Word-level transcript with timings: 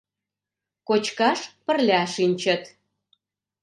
Кочкаш 0.87 1.39
пырля 1.65 2.01
шинчыт. 2.13 2.63